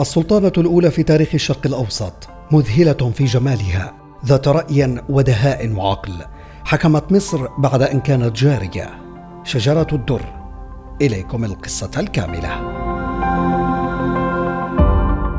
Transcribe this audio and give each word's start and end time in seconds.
السلطانة 0.00 0.52
الأولى 0.58 0.90
في 0.90 1.02
تاريخ 1.02 1.28
الشرق 1.34 1.66
الأوسط 1.66 2.28
مذهلة 2.52 2.92
في 2.92 3.24
جمالها 3.24 3.94
ذات 4.26 4.48
رأي 4.48 5.02
ودهاء 5.08 5.72
وعقل 5.72 6.12
حكمت 6.64 7.12
مصر 7.12 7.46
بعد 7.58 7.82
أن 7.82 8.00
كانت 8.00 8.36
جارية. 8.36 8.90
شجرة 9.44 9.86
الدر 9.92 10.22
إليكم 11.02 11.44
القصة 11.44 11.90
الكاملة. 11.96 12.77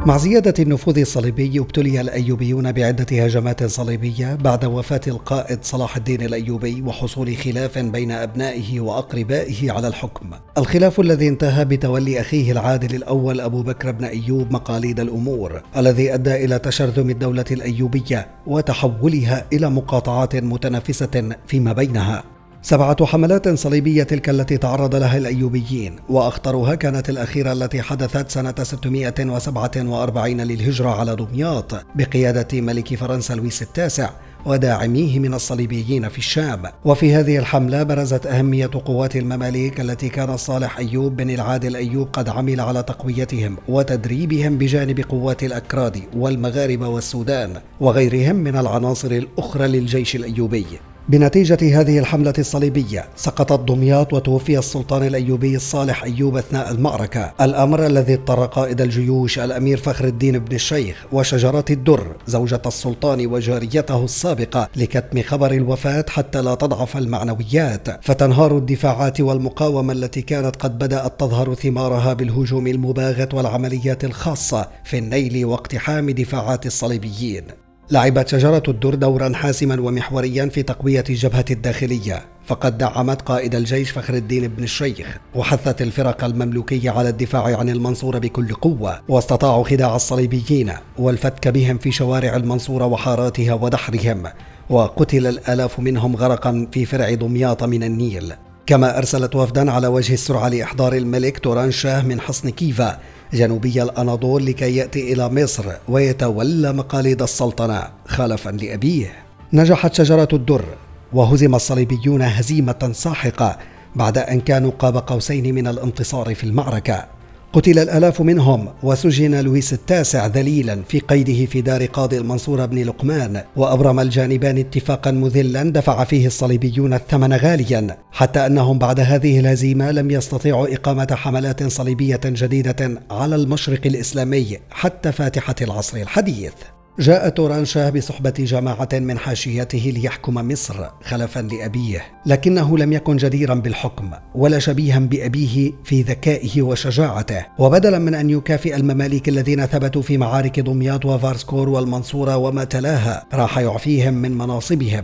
مع 0.09 0.17
زيادة 0.17 0.63
النفوذ 0.63 0.99
الصليبي 0.99 1.59
ابتلي 1.59 2.01
الأيوبيون 2.01 2.71
بعدة 2.71 3.23
هجمات 3.23 3.63
صليبية 3.63 4.35
بعد 4.35 4.65
وفاة 4.65 5.01
القائد 5.07 5.59
صلاح 5.61 5.97
الدين 5.97 6.21
الأيوبي 6.21 6.81
وحصول 6.81 7.37
خلاف 7.37 7.77
بين 7.77 8.11
أبنائه 8.11 8.79
وأقربائه 8.79 9.71
على 9.71 9.87
الحكم. 9.87 10.29
الخلاف 10.57 10.99
الذي 10.99 11.27
انتهى 11.27 11.65
بتولي 11.65 12.19
أخيه 12.21 12.51
العادل 12.51 12.95
الأول 12.95 13.41
أبو 13.41 13.61
بكر 13.63 13.91
بن 13.91 14.05
أيوب 14.05 14.51
مقاليد 14.51 14.99
الأمور 14.99 15.61
الذي 15.77 16.13
أدى 16.13 16.45
إلى 16.45 16.59
تشرذم 16.59 17.09
الدولة 17.09 17.45
الأيوبية 17.51 18.27
وتحولها 18.47 19.45
إلى 19.53 19.69
مقاطعات 19.69 20.35
متنافسة 20.35 21.35
فيما 21.47 21.73
بينها. 21.73 22.23
سبعة 22.61 23.05
حملات 23.05 23.49
صليبية 23.49 24.03
تلك 24.03 24.29
التي 24.29 24.57
تعرض 24.57 24.95
لها 24.95 25.17
الأيوبيين 25.17 25.95
وأخطرها 26.09 26.75
كانت 26.75 27.09
الأخيرة 27.09 27.51
التي 27.51 27.81
حدثت 27.81 28.29
سنة 28.29 28.55
647 28.63 30.41
للهجرة 30.41 30.89
على 30.89 31.15
دمياط 31.15 31.85
بقيادة 31.95 32.61
ملك 32.61 32.95
فرنسا 32.95 33.33
لويس 33.33 33.61
التاسع 33.61 34.09
وداعميه 34.45 35.19
من 35.19 35.33
الصليبيين 35.33 36.09
في 36.09 36.17
الشام. 36.17 36.63
وفي 36.85 37.15
هذه 37.15 37.37
الحملة 37.37 37.83
برزت 37.83 38.25
أهمية 38.25 38.69
قوات 38.85 39.15
المماليك 39.15 39.81
التي 39.81 40.09
كان 40.09 40.37
صالح 40.37 40.77
أيوب 40.77 41.15
بن 41.15 41.29
العادل 41.29 41.75
أيوب 41.75 42.07
قد 42.13 42.29
عمل 42.29 42.61
على 42.61 42.83
تقويتهم 42.83 43.57
وتدريبهم 43.67 44.57
بجانب 44.57 44.99
قوات 45.09 45.43
الأكراد 45.43 46.01
والمغاربة 46.15 46.87
والسودان 46.87 47.53
وغيرهم 47.79 48.35
من 48.35 48.55
العناصر 48.55 49.11
الأخرى 49.11 49.67
للجيش 49.67 50.15
الأيوبي. 50.15 50.65
بنتيجة 51.09 51.81
هذه 51.81 51.99
الحملة 51.99 52.33
الصليبية 52.37 53.05
سقطت 53.15 53.59
دمياط 53.59 54.13
وتوفي 54.13 54.59
السلطان 54.59 55.03
الأيوبي 55.03 55.55
الصالح 55.55 56.03
أيوب 56.03 56.37
أثناء 56.37 56.71
المعركة. 56.71 57.33
الأمر 57.41 57.85
الذي 57.85 58.13
اضطر 58.13 58.45
قائد 58.45 58.81
الجيوش 58.81 59.39
الأمير 59.39 59.77
فخر 59.77 60.05
الدين 60.05 60.39
بن 60.39 60.55
الشيخ 60.55 61.05
وشجرة 61.11 61.65
الدر 61.69 62.15
زوجة 62.27 62.61
السلطان 62.65 63.27
وجاريته 63.27 64.03
السابقة 64.05 64.69
لكتم 64.75 65.21
خبر 65.21 65.51
الوفاة 65.51 66.05
حتى 66.09 66.41
لا 66.41 66.55
تضعف 66.55 66.97
المعنويات. 66.97 68.05
فتنهار 68.05 68.57
الدفاعات 68.57 69.21
والمقاومة 69.21 69.93
التي 69.93 70.21
كانت 70.21 70.55
قد 70.55 70.77
بدأت 70.77 71.19
تظهر 71.19 71.53
ثمارها 71.53 72.13
بالهجوم 72.13 72.67
المباغت 72.67 73.33
والعمليات 73.33 74.03
الخاصة 74.03 74.67
في 74.83 74.97
النيل 74.97 75.45
واقتحام 75.45 76.09
دفاعات 76.09 76.65
الصليبيين. 76.65 77.43
لعبت 77.91 78.27
شجرة 78.27 78.63
الدر 78.67 78.95
دورا 78.95 79.33
حاسما 79.33 79.81
ومحوريا 79.81 80.45
في 80.45 80.63
تقوية 80.63 81.03
الجبهة 81.09 81.45
الداخلية 81.51 82.21
فقد 82.45 82.77
دعمت 82.77 83.21
قائد 83.21 83.55
الجيش 83.55 83.91
فخر 83.91 84.13
الدين 84.13 84.47
بن 84.47 84.63
الشيخ 84.63 85.17
وحثت 85.35 85.81
الفرق 85.81 86.23
المملوكية 86.23 86.91
على 86.91 87.09
الدفاع 87.09 87.57
عن 87.57 87.69
المنصورة 87.69 88.19
بكل 88.19 88.53
قوة 88.53 89.01
واستطاعوا 89.07 89.63
خداع 89.63 89.95
الصليبيين 89.95 90.71
والفتك 90.97 91.47
بهم 91.47 91.77
في 91.77 91.91
شوارع 91.91 92.35
المنصورة 92.35 92.85
وحاراتها 92.85 93.53
ودحرهم 93.53 94.23
وقتل 94.69 95.27
الآلاف 95.27 95.79
منهم 95.79 96.15
غرقا 96.15 96.67
في 96.71 96.85
فرع 96.85 97.13
دمياط 97.13 97.63
من 97.63 97.83
النيل. 97.83 98.33
كما 98.65 98.97
أرسلت 98.97 99.35
وفدا 99.35 99.71
على 99.71 99.87
وجه 99.87 100.13
السرعة 100.13 100.49
لإحضار 100.49 100.93
الملك 100.93 101.39
توران 101.39 101.71
شاه 101.71 102.01
من 102.01 102.21
حصن 102.21 102.49
كيفا 102.49 102.99
جنوبي 103.33 103.83
الأناضول 103.83 104.45
لكي 104.45 104.75
يأتي 104.75 105.13
إلى 105.13 105.29
مصر 105.29 105.65
ويتولى 105.87 106.73
مقاليد 106.73 107.21
السلطنة 107.21 107.87
خلفا 108.07 108.49
لأبيه. 108.49 109.13
نجحت 109.53 109.93
شجرة 109.93 110.27
الدر 110.33 110.65
وهزم 111.13 111.55
الصليبيون 111.55 112.21
هزيمة 112.21 112.89
ساحقة 112.93 113.57
بعد 113.95 114.17
أن 114.17 114.41
كانوا 114.41 114.71
قاب 114.71 114.97
قوسين 114.97 115.55
من 115.55 115.67
الانتصار 115.67 116.35
في 116.35 116.43
المعركة. 116.43 117.18
قتل 117.53 117.79
الآلاف 117.79 118.21
منهم 118.21 118.67
وسجن 118.83 119.41
لويس 119.41 119.73
التاسع 119.73 120.27
ذليلا 120.27 120.81
في 120.87 120.99
قيده 120.99 121.45
في 121.45 121.61
دار 121.61 121.85
قاضي 121.85 122.17
المنصور 122.17 122.65
بن 122.65 122.83
لقمان 122.83 123.43
وأبرم 123.55 123.99
الجانبان 123.99 124.57
اتفاقا 124.57 125.11
مذلا 125.11 125.63
دفع 125.63 126.03
فيه 126.03 126.27
الصليبيون 126.27 126.93
الثمن 126.93 127.33
غاليا 127.33 127.97
حتى 128.11 128.45
أنهم 128.45 128.79
بعد 128.79 128.99
هذه 128.99 129.39
الهزيمة 129.39 129.91
لم 129.91 130.11
يستطيعوا 130.11 130.73
إقامة 130.73 131.07
حملات 131.11 131.63
صليبية 131.63 132.21
جديدة 132.25 133.01
على 133.11 133.35
المشرق 133.35 133.81
الإسلامي 133.85 134.57
حتى 134.71 135.11
فاتحة 135.11 135.55
العصر 135.61 135.97
الحديث. 135.97 136.53
جاء 136.99 137.29
توران 137.29 137.65
شاه 137.65 137.89
بصحبة 137.89 138.29
جماعة 138.29 138.89
من 138.93 139.17
حاشيته 139.17 139.93
ليحكم 139.95 140.33
مصر 140.33 140.89
خلفا 141.03 141.39
لأبيه 141.39 142.05
لكنه 142.25 142.77
لم 142.77 142.93
يكن 142.93 143.17
جديرا 143.17 143.53
بالحكم 143.53 144.11
ولا 144.35 144.59
شبيها 144.59 144.99
بأبيه 144.99 145.71
في 145.83 146.01
ذكائه 146.01 146.61
وشجاعته. 146.61 147.45
وبدلا 147.59 147.99
من 147.99 148.15
أن 148.15 148.29
يكافئ 148.29 148.75
المماليك 148.75 149.29
الذين 149.29 149.65
ثبتوا 149.65 150.01
في 150.01 150.17
معارك 150.17 150.59
دمياط 150.59 151.05
وفارسكور 151.05 151.69
والمنصورة 151.69 152.37
وما 152.37 152.63
تلاها 152.63 153.25
راح 153.33 153.57
يعفيهم 153.57 154.13
من 154.13 154.37
مناصبهم 154.37 155.03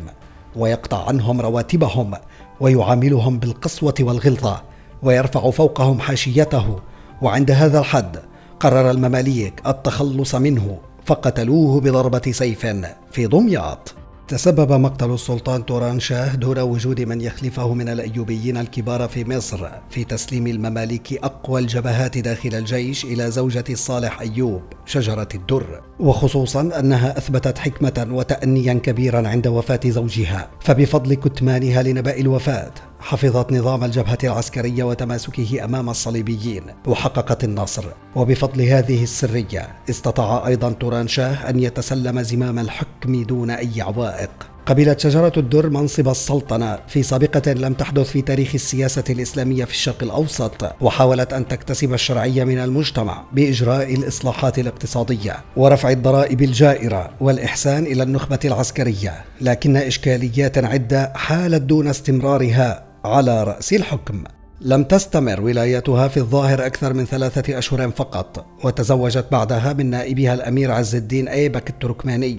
ويقطع 0.56 1.08
عنهم 1.08 1.42
رواتبهم 1.42 2.14
ويعاملهم 2.60 3.40
بالقسوة 3.40 3.96
والغلظة 4.00 4.64
ويرفع 5.04 5.52
فوقهم 5.52 6.00
حاشيته. 6.00 6.80
وعند 7.22 7.52
هذا 7.52 7.80
الحد 7.80 8.18
قرر 8.60 8.92
المماليك 8.92 9.62
التخلص 9.68 10.36
منه. 10.36 10.78
فقتلوه 11.06 11.82
بضربة 11.82 12.32
سيف 12.32 12.66
في 13.12 13.28
دمياط. 13.28 13.96
تسبب 14.28 14.72
مقتل 14.72 15.14
السلطان 15.14 15.66
توران 15.66 16.00
شاه 16.00 16.36
دون 16.36 16.60
وجود 16.60 17.02
من 17.02 17.22
يخلفه 17.22 17.74
من 17.74 17.90
الأيوبيين 17.90 18.58
الكبار 18.58 19.08
في 19.08 19.26
مصر 19.26 19.70
في 19.90 20.04
تسليم 20.04 20.48
المماليك 20.48 21.14
أقوى 21.24 21.62
الجبهات 21.62 22.18
داخل 22.18 22.56
الجيش 22.56 23.06
إلى 23.06 23.32
زوجة 23.32 23.74
صالح 23.74 24.22
أيوب 24.22 24.62
شجرة 24.86 25.28
الدر. 25.36 25.82
وخصوصا 26.00 26.80
أنها 26.80 27.18
أثبتت 27.18 27.58
حكمة 27.58 28.08
وتأنيا 28.12 28.74
كبيرا 28.74 29.28
عند 29.28 29.48
وفاة 29.48 29.80
زوجها 29.86 30.50
فبفضل 30.60 31.14
كتمانها 31.14 31.84
لنبأ 31.84 32.18
الوفاة. 32.18 32.72
حفظت 33.06 33.52
نظام 33.52 33.84
الجبهة 33.84 34.18
العسكرية 34.24 34.84
وتماسكه 34.84 35.64
أمام 35.64 35.90
الصليبيين 35.90 36.64
وحققت 36.88 37.44
النصر. 37.44 37.86
وبفضل 38.16 38.62
هذه 38.62 39.04
السرية 39.04 39.68
استطاع 39.90 40.48
أيضا 40.48 40.72
توران 40.72 41.08
شاه 41.08 41.50
أن 41.50 41.60
يتسلم 41.60 42.22
زمام 42.22 42.60
الحكم 42.60 43.24
دون 43.24 43.50
أي 43.50 43.82
عوائق. 43.82 44.30
قبلت 44.66 45.00
شجرة 45.00 45.34
الدر 45.38 45.70
منصب 45.70 46.10
السلطنة 46.10 46.80
في 46.88 47.04
سابقة 47.04 47.54
لم 47.54 47.74
تحدث 47.74 48.10
في 48.10 48.22
تاريخ 48.22 48.52
السياسة 48.56 49.04
الإسلامية 49.10 49.66
في 49.66 49.72
الشرق 49.72 50.04
الأوسط 50.04 50.76
وحاولت 50.82 51.34
أن 51.34 51.48
تكتسب 51.48 51.94
الشرعية 51.94 52.44
من 52.44 52.58
المجتمع 52.58 53.24
بإجراء 53.34 53.94
الإصلاحات 53.94 54.60
الاقتصادية 54.60 55.36
ورفع 55.56 55.90
الضرائب 55.90 56.42
الجائرة 56.42 57.10
والإحسان 57.20 57.84
إلى 57.84 58.04
النخبة 58.04 58.40
العسكرية. 58.46 59.26
لكن 59.42 59.78
إشكاليات 59.78 60.58
عدة 60.58 61.14
حالت 61.16 61.62
دون 61.62 61.88
استمرارها 61.88 62.85
على 63.06 63.44
رأس 63.44 63.74
الحكم. 63.74 64.24
لم 64.62 64.84
تستمر 64.84 65.42
ولايتها 65.42 66.08
في 66.08 66.18
الظاهر 66.18 66.66
أكثر 66.66 66.94
من 66.94 67.06
ثلاثة 67.06 67.58
أشهر 67.58 67.92
فقط 67.92 68.46
وتزوجت 68.64 69.26
بعدها 69.32 69.74
من 69.74 69.90
نائبها 69.90 70.34
الأمير 70.34 70.72
عز 70.72 70.96
الدين 70.96 71.28
أيبك 71.28 71.70
التركماني 71.70 72.38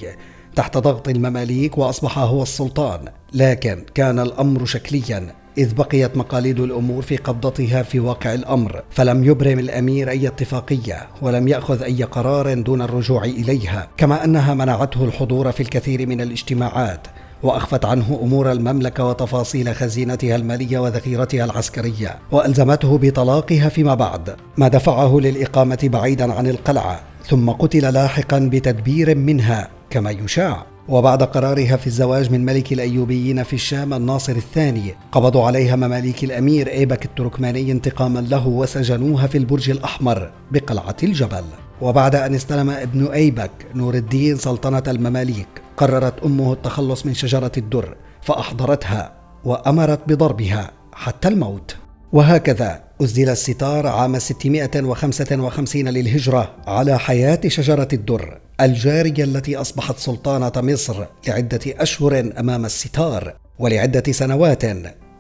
تحت 0.56 0.78
ضغط 0.78 1.08
المماليك 1.08 1.78
وأصبح 1.78 2.18
هو 2.18 2.42
السلطان. 2.42 3.00
لكن 3.32 3.84
كان 3.94 4.18
الأمر 4.18 4.64
شكليا 4.64 5.34
إذ 5.58 5.74
بقيت 5.74 6.16
مقاليد 6.16 6.60
الأمور 6.60 7.02
في 7.02 7.16
قبضتها 7.16 7.82
في 7.82 8.00
واقع 8.00 8.34
الأمر 8.34 8.82
فلم 8.90 9.24
يبرم 9.24 9.58
الأمير 9.58 10.10
أي 10.10 10.26
اتفاقية 10.26 11.08
ولم 11.22 11.48
يأخذ 11.48 11.82
أي 11.82 12.02
قرار 12.02 12.54
دون 12.54 12.82
الرجوع 12.82 13.24
إليها 13.24 13.88
كما 13.96 14.24
أنها 14.24 14.54
منعته 14.54 15.04
الحضور 15.04 15.52
في 15.52 15.60
الكثير 15.60 16.06
من 16.06 16.20
الاجتماعات. 16.20 17.06
وأخفت 17.46 17.84
عنه 17.84 18.20
أمور 18.22 18.52
المملكة 18.52 19.04
وتفاصيل 19.04 19.74
خزينتها 19.74 20.36
المالية 20.36 20.78
وذخيرتها 20.78 21.44
العسكرية 21.44 22.18
وألزمته 22.32 22.98
بطلاقها 22.98 23.68
فيما 23.68 23.94
بعد 23.94 24.36
ما 24.56 24.68
دفعه 24.68 25.18
للإقامة 25.20 25.78
بعيدا 25.82 26.32
عن 26.32 26.46
القلعة 26.46 27.00
ثم 27.28 27.50
قتل 27.50 27.92
لاحقا 27.92 28.38
بتدبير 28.52 29.14
منها 29.14 29.68
كما 29.90 30.10
يشاع. 30.10 30.66
وبعد 30.88 31.22
قرارها 31.22 31.76
في 31.76 31.86
الزواج 31.86 32.32
من 32.32 32.44
ملك 32.44 32.72
الأيوبيين 32.72 33.42
في 33.42 33.52
الشام 33.52 33.94
الناصر 33.94 34.32
الثاني 34.32 34.94
قبضوا 35.12 35.44
عليها 35.46 35.76
مماليك 35.76 36.24
الأمير 36.24 36.68
إيبك 36.68 37.04
التركماني 37.04 37.72
انتقاما 37.72 38.18
له 38.18 38.48
وسجنوها 38.48 39.26
في 39.26 39.38
البرج 39.38 39.70
الأحمر 39.70 40.30
بقلعة 40.52 40.96
الجبل. 41.02 41.44
وبعد 41.80 42.14
أن 42.14 42.34
استلم 42.34 42.70
ابن 42.70 43.06
أيبك 43.06 43.50
نور 43.74 43.94
الدين 43.94 44.36
سلطنة 44.36 44.82
المماليك 44.88 45.65
قررت 45.76 46.22
أمه 46.22 46.52
التخلص 46.52 47.06
من 47.06 47.14
شجرة 47.14 47.52
الدر 47.56 47.96
فأحضرتها 48.22 49.12
وأمرت 49.44 50.00
بضربها 50.08 50.70
حتى 50.92 51.28
الموت. 51.28 51.76
وهكذا 52.12 52.82
أسدل 53.02 53.28
الستار 53.28 53.86
عام 53.86 54.18
655 54.18 55.88
للهجرة 55.88 56.56
على 56.66 56.98
حياة 56.98 57.40
شجرة 57.46 57.88
الدر 57.92 58.38
الجارية 58.60 59.24
التي 59.24 59.56
أصبحت 59.56 59.98
سلطانة 59.98 60.52
مصر 60.56 61.04
لعدة 61.28 61.60
أشهر 61.66 62.32
أمام 62.38 62.64
الستار 62.64 63.36
ولعدة 63.58 64.12
سنوات 64.12 64.64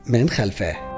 من 0.06 0.28
خلفه. 0.28 0.95